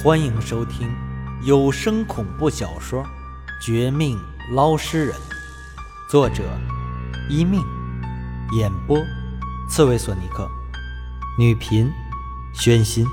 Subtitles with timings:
[0.00, 0.88] 欢迎收听
[1.42, 3.02] 有声恐怖小说
[3.60, 4.16] 《绝命
[4.52, 5.16] 捞尸人》，
[6.08, 6.44] 作者：
[7.28, 7.60] 一命，
[8.52, 8.96] 演播：
[9.68, 10.48] 刺猬索尼克，
[11.36, 11.90] 女频：
[12.54, 13.04] 宣心。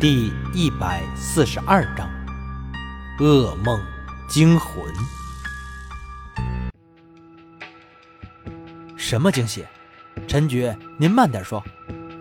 [0.00, 2.08] 第一百四十二章：
[3.18, 3.78] 噩梦
[4.30, 4.82] 惊魂。
[8.96, 9.66] 什么惊喜？
[10.26, 11.62] 陈局，您慢点说，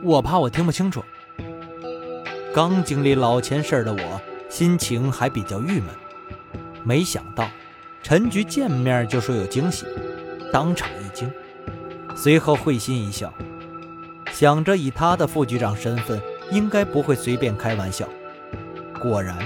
[0.04, 1.02] 我怕我听不清楚。
[2.52, 5.88] 刚经历老钱事儿的我，心情还比较郁闷。
[6.84, 7.48] 没想到
[8.02, 9.86] 陈局见面就说有惊喜，
[10.52, 11.32] 当场一惊，
[12.16, 13.32] 随后会心一笑，
[14.32, 18.10] 想着以他的副局长身份，应该不会随便开玩笑。
[19.00, 19.38] 果然，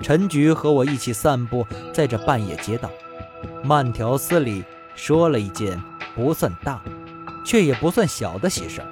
[0.00, 2.90] 陈局和我一起散步在这半夜街道，
[3.62, 4.64] 慢条斯理
[4.94, 5.78] 说了一件
[6.14, 6.80] 不算大，
[7.44, 8.86] 却也不算小的喜事儿。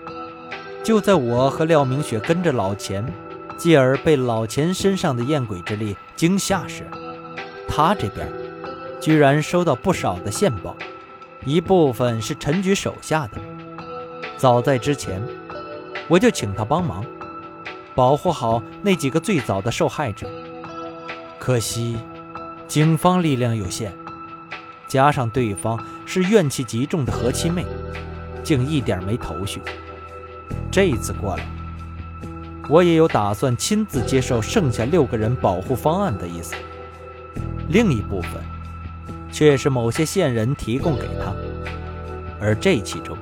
[0.85, 3.07] 就在我和廖明雪跟着老钱，
[3.57, 6.87] 继而被老钱身上的厌鬼之力惊吓时，
[7.69, 8.29] 他这边
[9.01, 10.77] 居然收到不少的线报，
[11.45, 13.39] 一部分是陈局手下的。
[14.37, 15.23] 早在之前，
[16.09, 17.05] 我就请他帮忙，
[17.95, 20.29] 保护好那几个最早的受害者。
[21.39, 21.97] 可惜，
[22.67, 23.93] 警方力量有限，
[24.89, 27.65] 加上对方是怨气极重的何七妹，
[28.43, 29.61] 竟一点没头绪。
[30.71, 31.47] 这次过来，
[32.69, 36.55] 我也有打算亲自接受剩下六个人保护方案的意思。
[37.69, 38.31] 另一部分，
[39.31, 41.35] 却是某些线人提供给他。
[42.41, 43.17] 而这其中，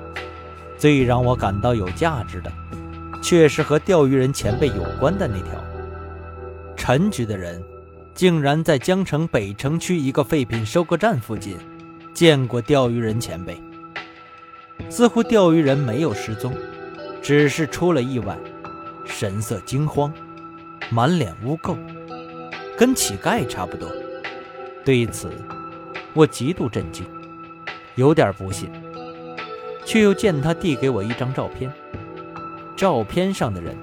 [0.77, 2.53] 最让我感到有价值的，
[3.23, 5.63] 却是和钓鱼人前辈有关的那条。
[6.77, 7.63] 陈局的人，
[8.15, 11.57] 竟然在江城北城区一个废品收购站附近，
[12.13, 13.61] 见过钓鱼人前辈。
[14.89, 16.53] 似乎钓鱼人没有失踪。
[17.23, 18.35] 只是出了意外，
[19.05, 20.13] 神色惊慌，
[20.91, 21.77] 满脸污垢，
[22.77, 23.91] 跟乞丐差不多。
[24.85, 25.31] 对此，
[26.15, 27.05] 我极度震惊，
[27.97, 28.71] 有点不信，
[29.85, 31.73] 却又见他递给我一张照片。
[32.77, 33.77] 照片上的人，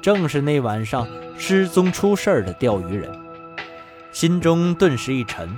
[0.00, 1.06] 正是那晚上
[1.38, 3.10] 失踪出事儿的钓鱼人，
[4.10, 5.48] 心中顿时一沉。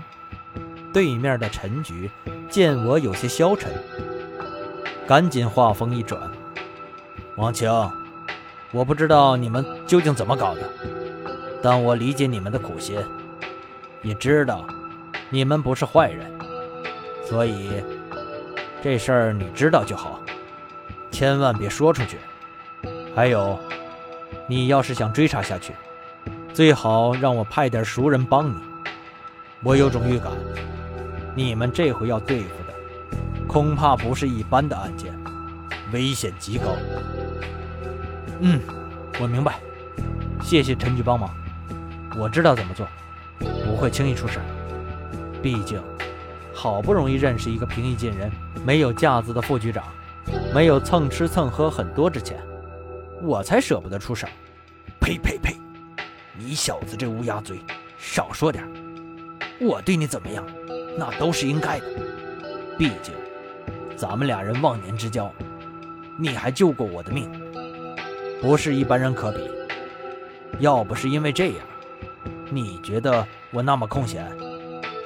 [0.93, 2.09] 对面的陈局
[2.49, 3.73] 见我有些消沉，
[5.07, 6.31] 赶紧话锋一转。
[7.37, 7.91] 王强，
[8.75, 10.62] 我不知道你们究竟怎么搞的，
[11.62, 12.99] 但我理解你们的苦心，
[14.03, 14.67] 也知道
[15.31, 16.29] 你们不是坏人，
[17.25, 17.71] 所以
[18.83, 20.19] 这事儿你知道就好，
[21.13, 22.19] 千万别说出去。
[23.15, 23.57] 还有，
[24.49, 25.73] 你要是想追查下去，
[26.53, 28.57] 最好让我派点熟人帮你。
[29.63, 30.33] 我有种预感，
[31.37, 32.75] 你们这回要对付的，
[33.47, 35.17] 恐怕不是一般的案件，
[35.93, 36.65] 危险极高。
[38.47, 38.60] 嗯，
[39.19, 39.59] 我明白，
[40.43, 41.34] 谢谢陈局帮忙，
[42.19, 42.87] 我知道怎么做，
[43.38, 44.38] 不会轻易出事。
[45.43, 45.82] 毕竟，
[46.53, 48.31] 好不容易认识一个平易近人、
[48.62, 49.83] 没有架子的副局长，
[50.54, 52.38] 没有蹭吃蹭喝很多之前，
[53.22, 54.27] 我才舍不得出事。
[55.00, 55.56] 呸呸呸！
[56.37, 57.62] 你小子这乌鸦嘴，
[57.97, 58.62] 少说点。
[59.59, 60.44] 我对你怎么样，
[60.99, 61.87] 那都是应该的。
[62.77, 63.15] 毕竟，
[63.97, 65.33] 咱们俩人忘年之交，
[66.19, 67.27] 你还救过我的命。
[68.41, 69.50] 不是一般人可比。
[70.61, 71.56] 要不是因为这样，
[72.50, 74.31] 你觉得我那么空闲，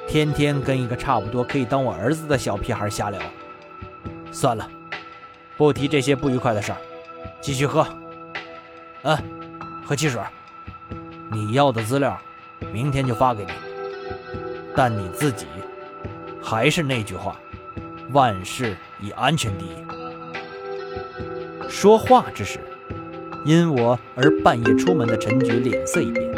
[0.06, 3.19] 天天跟一个差不多可以当我儿子的小屁孩瞎聊？
[4.31, 4.69] 算了，
[5.56, 6.78] 不提这些不愉快的事儿，
[7.41, 7.87] 继续喝。
[9.05, 9.16] 嗯，
[9.87, 10.21] 喝汽水。
[11.31, 12.21] 你要的资料，
[12.71, 13.53] 明天就发给你。
[14.77, 15.47] 但你自己，
[16.43, 17.37] 还是那句话，
[18.12, 19.75] 万事以安全第一。
[21.71, 22.60] 说话之时。
[23.48, 26.31] 因我而半夜出门的陈局脸色一变，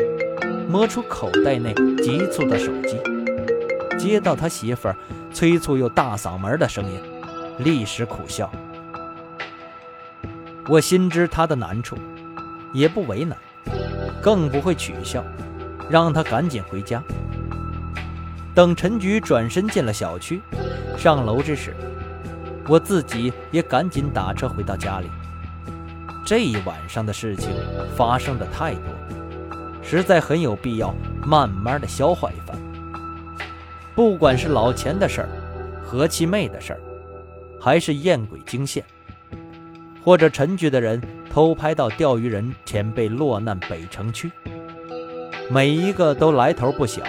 [0.68, 3.00] 摸出口袋内急促的手机，
[3.98, 4.96] 接到他媳妇儿
[5.32, 7.00] 催促又大嗓门的声音，
[7.58, 8.48] 立时苦笑。
[10.68, 11.96] 我心知他的难处，
[12.72, 13.36] 也不为难，
[14.22, 15.24] 更不会取笑，
[15.88, 17.02] 让他赶紧回家。
[18.54, 20.40] 等陈局转身进了小区，
[20.96, 21.74] 上楼之时，
[22.68, 25.08] 我自己也赶紧打车回到家里。
[26.24, 27.50] 这一晚上的事情
[27.96, 28.84] 发生的太多，
[29.82, 30.94] 实在很有必要
[31.24, 32.56] 慢慢的消化一番。
[33.94, 35.28] 不管是老钱的事儿，
[35.84, 36.80] 何七妹的事儿，
[37.60, 38.84] 还是艳鬼惊现，
[40.04, 44.30] 或者陈局的人偷拍到钓鱼人前辈落难北城区，
[45.50, 47.02] 每一个都来头不小，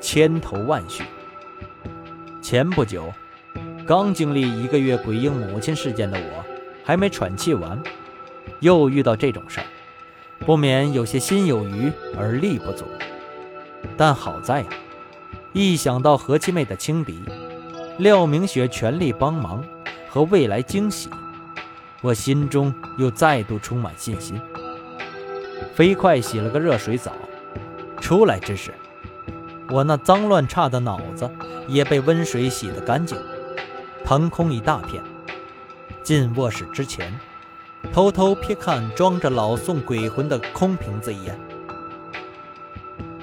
[0.00, 1.02] 千头万绪。
[2.40, 3.12] 前不久，
[3.86, 6.44] 刚经历一个月鬼婴母亲事件的我，
[6.84, 7.82] 还没喘气完。
[8.64, 9.66] 又遇到这种事儿，
[10.38, 12.86] 不免有些心有余而力不足。
[13.94, 14.66] 但好在呀，
[15.52, 17.20] 一想到何七妹的轻敌，
[17.98, 19.62] 廖明雪全力帮忙
[20.08, 21.10] 和未来惊喜，
[22.00, 24.40] 我心中又再度充满信心。
[25.74, 27.12] 飞快洗了个热水澡，
[28.00, 28.72] 出来之时，
[29.68, 31.30] 我那脏乱差的脑子
[31.68, 33.18] 也被温水洗得干净，
[34.06, 35.02] 腾空一大片。
[36.02, 37.12] 进卧室之前，
[37.92, 41.38] 偷偷瞥看装着老宋鬼魂的空瓶子一眼，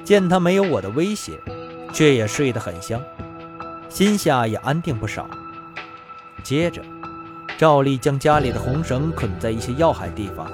[0.03, 1.39] 见他没有我的威胁，
[1.91, 3.01] 却也睡得很香，
[3.89, 5.29] 心下也安定不少。
[6.41, 6.81] 接着，
[7.57, 10.49] 照例将家里的红绳捆在一些要害地方。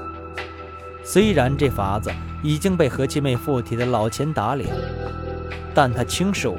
[1.04, 2.12] 虽然这法子
[2.44, 4.76] 已经被何七妹附体的老钱打脸，
[5.74, 6.58] 但他轻视我，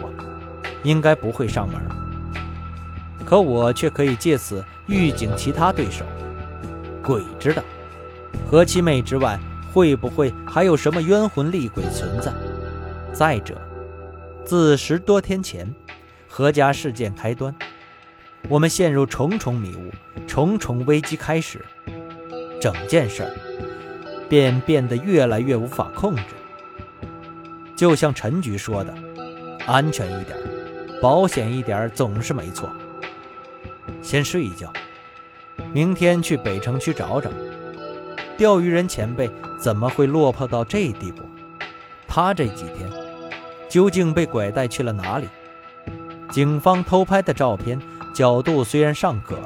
[0.85, 1.77] 应该不会上门。
[3.27, 6.05] 可我却可以借此预警其他对手。
[7.09, 7.63] 鬼知道，
[8.51, 9.41] 何七妹之外，
[9.73, 12.31] 会不会还有什么冤魂厉鬼存在？
[13.15, 13.59] 再者，
[14.45, 15.75] 自十多天前
[16.29, 17.55] 何家事件开端，
[18.47, 19.91] 我们陷入重重迷雾，
[20.27, 21.65] 重重危机开始，
[22.61, 23.31] 整件事儿
[24.29, 26.23] 便变得越来越无法控制。
[27.75, 28.95] 就像陈局说的，
[29.67, 30.37] 安全一点，
[31.01, 32.69] 保险一点，总是没错。
[34.03, 34.71] 先睡一觉，
[35.73, 37.31] 明天去北城区找找，
[38.37, 41.23] 钓鱼人前辈怎么会落魄到这地步？
[42.07, 42.91] 他这几天
[43.69, 45.29] 究竟被拐带去了哪里？
[46.31, 47.81] 警方偷拍的照片
[48.15, 49.37] 角度虽然尚可，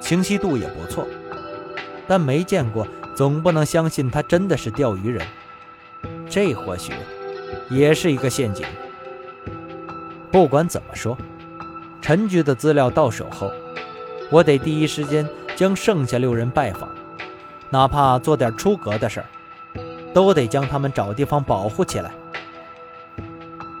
[0.00, 1.06] 清晰度也不错，
[2.06, 5.26] 但没见过，总不能相信他真的是钓鱼人。
[6.28, 6.92] 这或许
[7.70, 8.66] 也是一个陷阱。
[10.30, 11.16] 不管怎么说，
[12.02, 13.50] 陈局的资料到手后。
[14.30, 16.88] 我得第一时间将剩下六人拜访，
[17.70, 19.26] 哪怕做点出格的事儿，
[20.12, 22.10] 都得将他们找地方保护起来。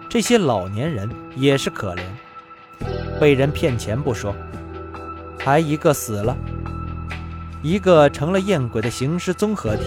[0.08, 2.00] 这些老年人也是可怜，
[3.20, 4.34] 被人骗钱不说，
[5.40, 6.34] 还一个死了，
[7.60, 9.82] 一个成了厌鬼的行尸综合体。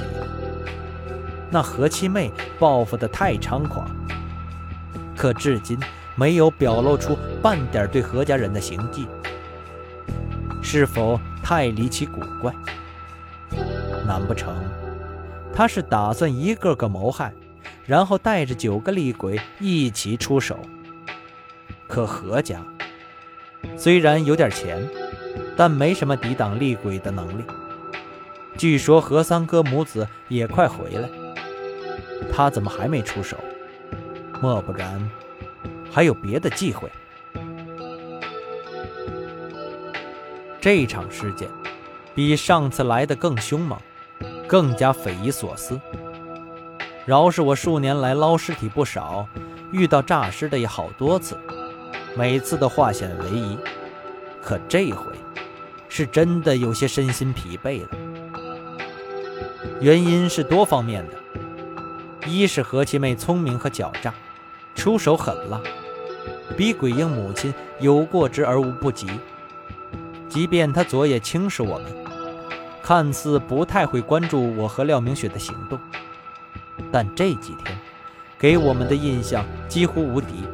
[1.50, 3.90] 那何七妹报复的太猖狂，
[5.16, 5.80] 可至今
[6.16, 9.08] 没有表露出半点对何家人的行迹。
[10.72, 12.54] 是否太离奇古怪？
[14.06, 14.56] 难不成
[15.52, 17.34] 他是打算一个个谋害，
[17.88, 20.60] 然后带着九个厉鬼一起出手？
[21.88, 22.64] 可何家
[23.76, 24.88] 虽然有点钱，
[25.58, 27.44] 但没什么抵挡厉鬼的能力。
[28.56, 31.10] 据说何三哥母子也快回来，
[32.32, 33.36] 他怎么还没出手？
[34.40, 35.10] 莫不然
[35.90, 36.88] 还有别的忌讳？
[40.62, 41.48] 这场事件
[42.14, 43.80] 比上次来的更凶猛，
[44.46, 45.80] 更加匪夷所思。
[47.06, 49.26] 饶是我数年来捞尸体不少，
[49.72, 51.38] 遇到诈尸的也好多次，
[52.16, 53.58] 每次都化险为夷。
[54.42, 55.14] 可这回
[55.88, 57.90] 是真的有些身心疲惫了。
[59.80, 64.14] 原因是多方面的：一是何七妹聪明和狡诈，
[64.76, 65.62] 出手狠辣，
[66.58, 69.08] 比鬼婴母亲有过之而无不及。
[70.30, 71.92] 即便他昨夜轻视我们，
[72.84, 75.80] 看似不太会关注我和廖明雪的行动，
[76.92, 77.76] 但这几天
[78.38, 80.46] 给我们的印象几乎无敌。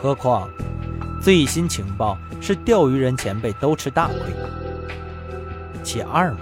[0.00, 0.48] 何况
[1.20, 4.16] 最新情报是钓鱼人前辈都吃大亏。
[5.82, 6.40] 其二嘛，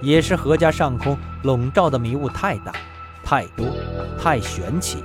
[0.00, 2.72] 也是何家上空笼罩的迷雾太大、
[3.24, 3.66] 太多、
[4.22, 5.02] 太玄奇。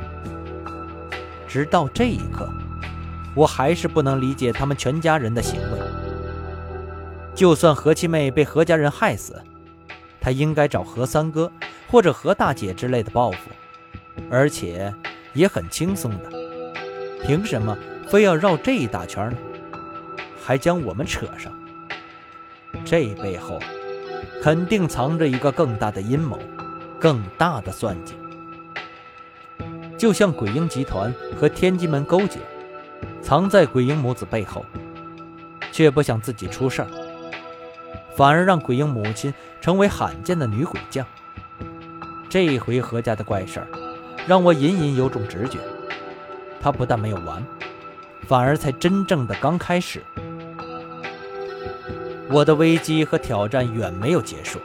[1.48, 2.48] 直到这一刻，
[3.36, 6.01] 我还是不能理解他们全家人的行为。
[7.34, 9.42] 就算何七妹被何家人害死，
[10.20, 11.52] 她应该找何三哥
[11.88, 13.50] 或者何大姐之类的报复，
[14.30, 14.94] 而且
[15.34, 16.30] 也很轻松的。
[17.24, 19.38] 凭什么非要绕这一大圈呢？
[20.44, 21.52] 还将我们扯上？
[22.84, 23.60] 这背后
[24.42, 26.38] 肯定藏着一个更大的阴谋，
[27.00, 28.16] 更大的算计。
[29.98, 32.40] 就像鬼婴集团和天机门勾结，
[33.22, 34.66] 藏在鬼婴母子背后，
[35.72, 36.88] 却不想自己出事儿。
[38.16, 41.06] 反而让鬼婴母亲成为罕见的女鬼将。
[42.30, 43.68] 这回何家的怪事儿，
[44.28, 45.60] 让我隐隐有种直觉，
[46.62, 47.44] 他不但没有完，
[48.28, 50.02] 反而才真正的刚开始。
[52.30, 54.60] 我的危机和挑战远没有结束。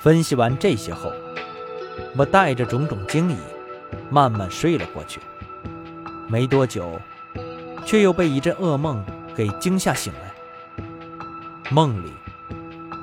[0.00, 1.12] 分析完这些后，
[2.16, 3.36] 我带着种种惊疑，
[4.10, 5.20] 慢慢睡了过去。
[6.26, 7.00] 没多久，
[7.84, 10.27] 却又被一阵噩梦给惊吓醒来。
[11.70, 12.10] 梦里，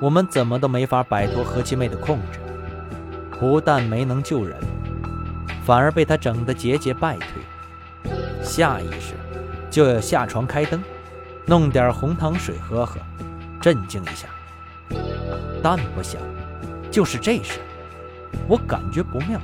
[0.00, 2.40] 我们怎么都没法摆脱何七妹的控制。
[3.38, 4.58] 不但没能救人，
[5.64, 8.10] 反而被她整得节节败退，
[8.42, 9.14] 下意识
[9.70, 10.82] 就要下床开灯，
[11.44, 12.98] 弄点红糖水喝喝，
[13.60, 14.26] 镇静一下。
[15.62, 16.20] 但不想，
[16.90, 17.60] 就是这时，
[18.48, 19.38] 我感觉不妙，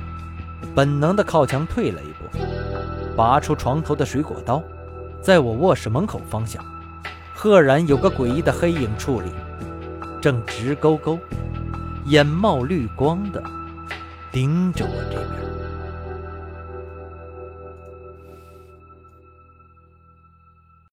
[0.75, 4.61] 本能的靠墙退了一步，拔出床头的水果刀，
[5.21, 6.61] 在我卧室门口方向，
[7.43, 9.27] 赫然有个诡异的黑影矗立，
[10.21, 11.19] 正直勾勾、
[12.05, 13.43] 眼冒绿光的
[14.31, 15.42] 盯着我这边。